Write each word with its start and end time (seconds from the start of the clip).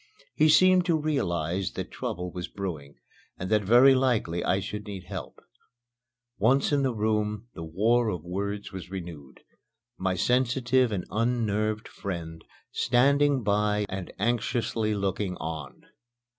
He 0.33 0.49
seemed 0.49 0.83
to 0.87 0.97
realize 0.97 1.73
that 1.73 1.91
trouble 1.91 2.31
was 2.31 2.47
brewing 2.47 2.95
and 3.37 3.51
that 3.51 3.61
very 3.61 3.93
likely 3.93 4.43
I 4.43 4.59
should 4.59 4.87
need 4.87 5.03
help. 5.03 5.39
Once 6.39 6.71
in 6.71 6.81
the 6.81 6.91
room, 6.95 7.49
the 7.53 7.63
war 7.63 8.09
of 8.09 8.23
words 8.23 8.71
was 8.71 8.89
renewed, 8.89 9.41
my 9.99 10.15
sensitive 10.15 10.91
and 10.91 11.05
unnerved 11.11 11.87
friend 11.87 12.43
standing 12.71 13.43
by 13.43 13.85
and 13.89 14.11
anxiously 14.17 14.95
looking 14.95 15.37
on. 15.37 15.83